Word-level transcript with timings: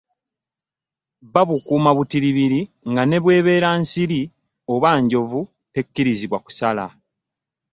Babukuuma 1.33 1.89
butilibiri 1.97 2.61
nga 2.89 3.03
nebwebera 3.09 3.69
nsiri 3.81 4.21
oba 4.73 4.89
njoovu 5.01 5.41
tekakirizibwa 5.73 6.37
kusaala. 6.45 6.85